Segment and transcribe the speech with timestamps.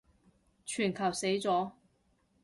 [0.65, 1.73] 全球死咗